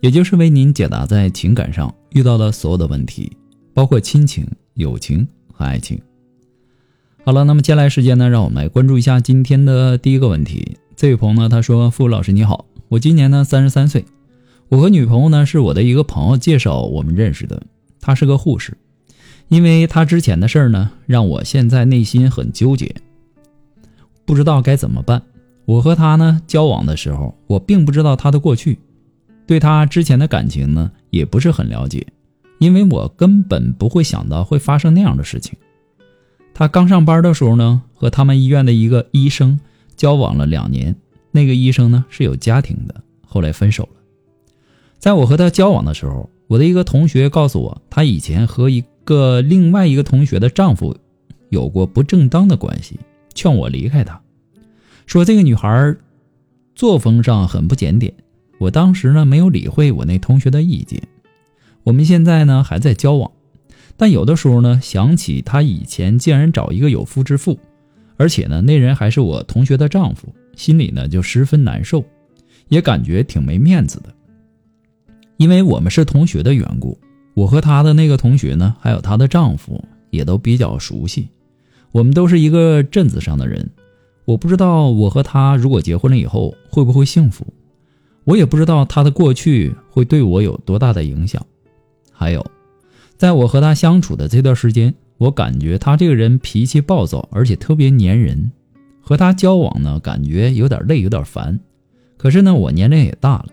[0.00, 3.30] 也就是为您解答在情感上遇到的所有的问题，
[3.74, 6.00] 包括亲情、友情和爱情。
[7.24, 10.76] 好了，那么接下来时间呢，让我们来关注一下今天的第一个问题。
[10.96, 14.04] 这位朋友呢，他说：“付老师你好，我今年呢三十三岁，
[14.68, 17.62] 我和女朋友呢是我的一个朋友介绍我们认识的，
[18.00, 18.76] 她是个护士。
[19.48, 22.94] 因为她之前的事儿呢，让我现在内心很纠结。”
[24.24, 25.22] 不知道该怎么办。
[25.66, 28.78] 我和他呢交往的时候，我并不知道他的过去，
[29.50, 32.06] 对他之前的感情呢也不是很了解，
[32.60, 35.58] 因为我根本不会想到会发生那样的事情。
[36.54, 39.58] 他刚上班的时候呢，和他们医院的一个医生
[39.96, 40.94] 交往了两年，
[41.32, 44.00] 那个医生呢是有家庭的，后来分手了。
[45.00, 50.96] 在我和他交往的时候，我的一个同学告诉我，他以前和一个另外一个同学的丈夫
[51.48, 53.00] 有过不正当的关系。
[53.34, 54.22] 劝我离开他，
[55.06, 55.96] 说这个女孩
[56.76, 58.14] 作风上很不检点。
[58.60, 61.02] 我当时呢没有理会我那同学的意见。
[61.82, 63.32] 我们现在呢还在交往，
[63.96, 67.58] 但有的时候呢想起他以前竟然找一个有夫之妇，
[68.18, 72.04] 而且呢那人还是我同学的丈夫，心里呢就十分难受，
[72.68, 74.14] 也感觉挺没面子的。
[75.38, 76.98] 因为我们是同学的缘故，
[77.32, 81.30] 我和他的那个同学呢还有她的丈夫也都比较熟悉。
[81.92, 83.70] 我们都是一个镇子上的人，
[84.26, 87.46] 我不知道我和他如果结婚了以后会不会幸福，
[88.24, 91.44] 我也不知道他的过去会对我有多大的影响。
[92.12, 92.44] 还有，
[93.16, 98.52] 在我和他相处的这段时间，我感觉他这个人脾气暴躁，而且特别粘人。
[99.00, 101.58] 和他交往呢，感觉有点累，有点烦。
[102.16, 103.46] 可是呢，我年龄也大了，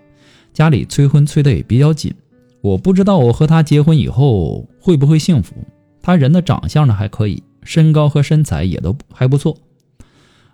[0.53, 2.13] 家里催婚催的也比较紧。
[2.61, 5.55] 我不知道我和他结婚以后会不会幸福。
[6.01, 7.43] 他人的长相呢还可以。
[7.63, 9.57] 身高和身材也都还不错，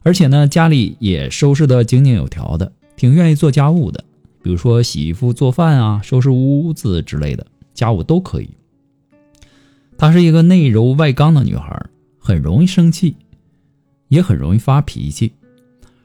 [0.01, 4.03] 而且呢，家里也收拾得井井有条的，挺愿意做家务的，
[4.43, 8.49] 比如说洗衣服、做饭啊、收拾屋子之类的家务都可以。
[9.97, 11.83] 她是一个内柔外刚的女孩，
[12.19, 13.15] 很容易生气，
[14.09, 15.31] 也很容易发脾气，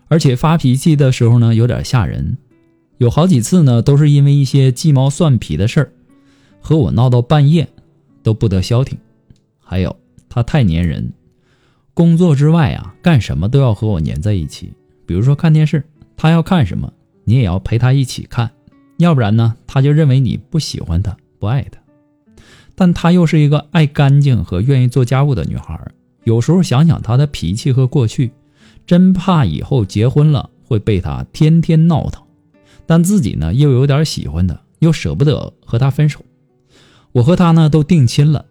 [0.07, 2.39] 而且发脾气的时候呢，有点吓人。
[2.97, 5.93] 有好几次呢，都是因为一些鸡毛蒜皮的事儿，
[6.61, 7.69] 和我闹到半夜
[8.23, 8.97] 都不得消停。
[9.61, 9.95] 还有。
[10.31, 11.11] 他太粘人，
[11.95, 14.71] 工作之外啊，干什么都要和我粘在一起。
[15.07, 15.83] 比如说看电视，
[16.19, 16.93] 他要看什么，
[17.29, 18.51] 你也要陪他一起看，
[18.97, 21.79] 要不然呢，他就认为你不喜欢他，不爱他。
[22.75, 25.79] 但他又是一个爱干净和愿意做家务的女孩，
[26.25, 28.31] 有时候想想他的脾气和过去，
[28.87, 32.23] 真怕以后结婚了会被他天天闹腾。
[32.87, 36.25] 但自己呢，又有点喜欢他，又舍不得和他分手。
[37.13, 38.47] 我和他呢，都定亲了。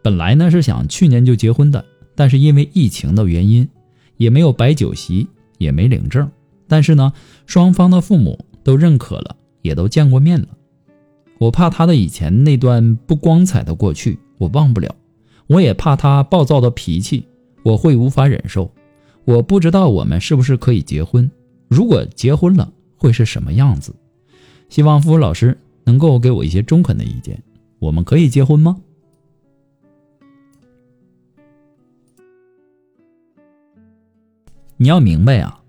[0.00, 1.84] 本来呢是想去年就结婚的，
[2.14, 3.68] 但是因为疫情的原因，
[4.16, 6.30] 也没有摆酒席，也没领证。
[6.66, 7.12] 但是呢，
[7.46, 10.48] 双方的父母都认可了，也都见过面了。
[11.38, 14.88] 我怕他的以前那段不光彩的过去，我忘不了；
[15.48, 17.26] 我也怕他暴躁的脾气，
[17.62, 18.70] 我会无法忍受。
[19.24, 21.30] 我不知道我们是不是可以结婚，
[21.68, 23.94] 如果结婚了会是什么样子？
[24.68, 27.42] 希望付老师能够给我一些中肯的意见。
[27.78, 28.80] 我们可以结婚吗？
[34.76, 35.62] 你要明白啊，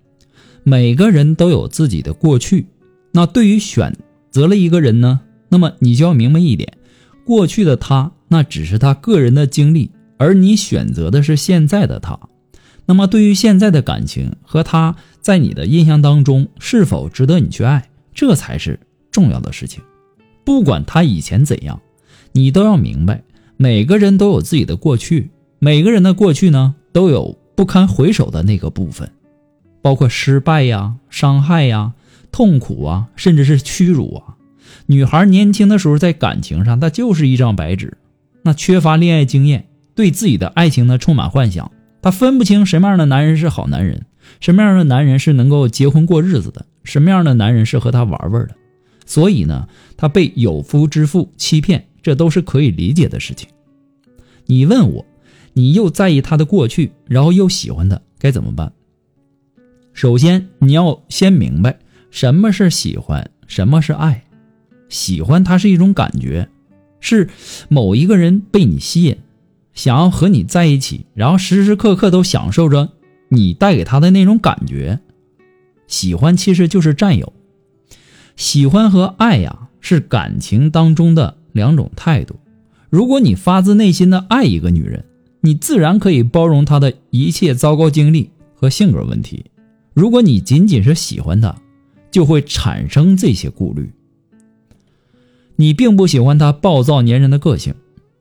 [0.67, 2.65] 每个人都有自己的过去。
[3.11, 3.95] 那对于选
[4.31, 6.73] 择了一个人呢，那么你就要明白一点：
[7.23, 12.19] 过去的他那只是他个人的经历，而你选择的是现在的他。
[12.87, 18.79] 那么对于现在的感情和他在你的印象当中是否值得你去爱，这才是
[19.11, 19.83] 重要的事情。
[20.43, 21.79] 不管他以前怎样，
[22.31, 23.23] 你都要明白，
[23.55, 25.29] 每个人都有自己的过去，
[25.59, 27.37] 每个人的过去呢都有。
[27.55, 29.09] 不堪回首的那个部分，
[29.85, 31.93] 包括失败呀、伤害呀、
[32.31, 34.33] 痛苦啊，甚至是屈辱啊。
[34.87, 37.95] 女孩年轻的时候在感情上，她就是一张白纸，
[38.41, 41.71] 那缺乏恋爱经验，对自己的爱情呢充满幻想，
[42.01, 44.07] 她分不清什么样的男人是好男人，
[44.39, 48.55] 什么样的男人是能够结婚过日子的，什么样的男人是和她玩玩的。
[49.05, 49.67] 所以呢，
[49.97, 53.47] 她被有夫之妇欺骗，这都是可以理解的事情。
[54.47, 55.05] 你问我？
[55.53, 58.73] 你又在意他的过去，然后又喜欢他，该怎么办？
[59.95, 61.79] 首先，你要先明白
[62.11, 64.25] 什么是喜欢，什么是爱。
[64.89, 66.49] 喜欢它是一种感觉，
[66.99, 67.29] 是
[67.69, 69.15] 某一个人被你吸引，
[69.73, 72.89] 想要和你在一起，然后时时刻刻都享受着
[73.29, 74.99] 你带给他的那种感觉。
[75.87, 77.31] 喜欢其实就是占有，
[78.35, 82.35] 喜欢和爱呀是感情当中的两种态度。
[82.89, 85.05] 如果你发自内心的爱一个女人，
[85.39, 89.45] 你自然可以包容她的一切糟糕经历和性格问题。
[89.95, 91.55] 如果你仅仅是喜欢他，
[92.11, 93.89] 就会产生这些顾虑。
[95.55, 97.73] 你并不喜欢他暴躁粘人的个性，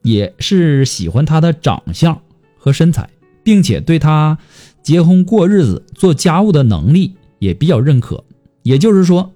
[0.03, 2.23] 也是喜欢他的长相
[2.57, 3.11] 和身材，
[3.43, 4.39] 并且对他
[4.85, 8.23] 结婚过日子、做家务的能力也比较认可。
[8.63, 9.33] 也就是说，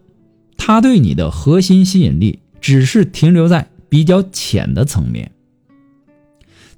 [0.56, 5.32] 他对你的核心吸引力只是停留在比较浅的层面。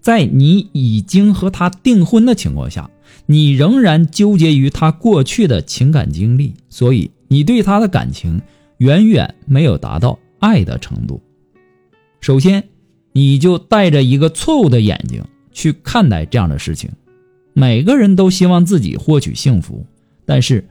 [0.00, 2.90] 在你已经和他订婚的情况下，
[3.26, 8.40] 你仍然纠结于他过去的情感经历，所以你对他的感情
[8.78, 11.20] 远远没有达到爱的程度。
[12.20, 12.64] 首先，
[13.12, 16.90] 你就带着一个错误的眼睛去看待这样的事情。
[17.52, 19.84] 每个人都希望自己获取幸福，
[20.24, 20.66] 但是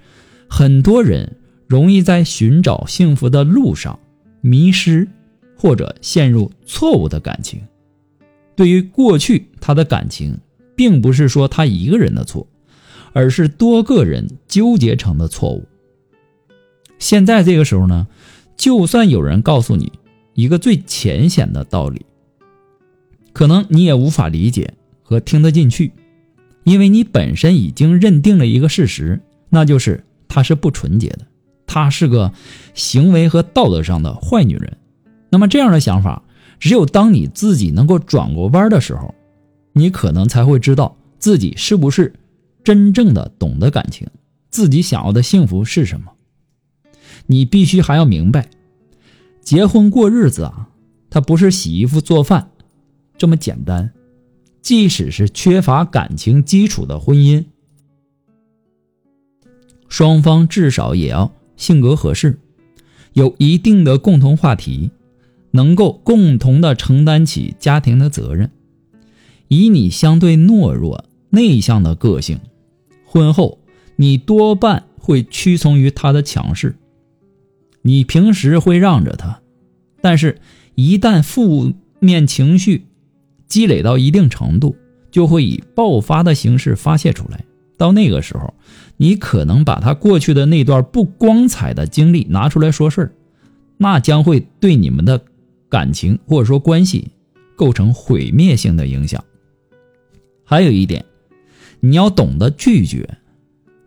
[0.47, 1.37] 很多人
[1.67, 3.99] 容易在寻找幸福的路上
[4.41, 5.07] 迷失，
[5.55, 7.59] 或者陷入错误的感情。
[8.59, 10.37] 对于过去他的感情，
[10.75, 12.45] 并不是说他一个人的错，
[13.13, 15.65] 而是多个人纠结成的错误。
[16.97, 18.05] 现在这个时候呢，
[18.57, 19.93] 就算有人告诉你
[20.33, 22.05] 一个最浅显的道理，
[23.31, 24.73] 可能你也无法理解
[25.03, 25.93] 和听得进去，
[26.65, 31.19] 因为你本身已经认定了一个事实，那就是她是不纯洁的，
[31.65, 32.33] 她是个
[32.73, 34.75] 行为和道德上的坏女人。
[35.29, 36.23] 那么这样的想法。
[36.59, 39.15] 只有当你自己能够转过弯的时候，
[39.73, 42.13] 你可能才会知道自己是不是
[42.63, 44.07] 真正的懂得感情，
[44.49, 46.11] 自己想要的幸福是什么。
[47.27, 48.49] 你必须还要明白，
[49.41, 50.69] 结婚过日子啊，
[51.09, 52.51] 它不是洗衣服做饭
[53.17, 53.91] 这么简单。
[54.61, 57.45] 即使是缺乏感情基础的婚姻，
[59.87, 62.39] 双方至少也要性格合适，
[63.13, 64.91] 有一定的共同话题。
[65.51, 68.51] 能够共同的承担起家庭的责任。
[69.47, 72.39] 以你相对懦弱、内向的个性，
[73.03, 73.59] 婚后
[73.95, 76.75] 你多半会屈从于他的强势。
[77.81, 79.41] 你平时会让着他，
[80.01, 80.39] 但是，
[80.75, 82.85] 一旦负面情绪
[83.47, 84.75] 积累到一定程度，
[85.09, 87.43] 就会以爆发的形式发泄出来。
[87.75, 88.53] 到那个时候，
[88.97, 93.11] 你可能把他过去的那段不光彩的经历拿出来说事儿，
[93.77, 95.19] 那将会对你们的。
[95.69, 97.07] 感情或者说关系
[97.55, 99.23] 构成毁灭性的影响。
[100.43, 101.05] 还有一点，
[101.79, 103.17] 你要懂得拒绝。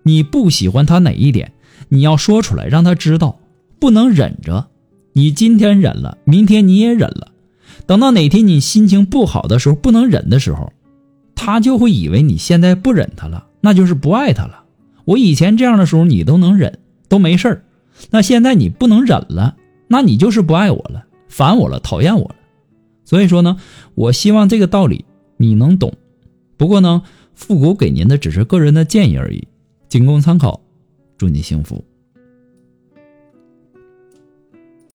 [0.04, 1.52] 你不喜欢他哪一点，
[1.88, 3.40] 你要说出来，让他知道，
[3.78, 4.68] 不能忍着。
[5.12, 7.32] 你今天忍了，明天你也忍了，
[7.86, 10.72] 等到哪天你心情不好的时候，不能忍的时候，
[11.34, 14.64] 他就会以为你现在不忍他了，那就是不爱他了。
[15.04, 17.64] 我以前这样的时候你都能忍，都没事儿，
[18.10, 19.56] 那现在你不能忍了，
[19.88, 21.04] 那你就是不爱我了。
[21.32, 22.36] 烦我了，讨厌我了，
[23.04, 23.56] 所以说呢，
[23.94, 25.06] 我希望这个道理
[25.38, 25.94] 你能懂。
[26.58, 27.02] 不过呢，
[27.34, 29.48] 复古给您的只是个人的建议而已，
[29.88, 30.60] 仅供参考。
[31.16, 31.82] 祝你幸福。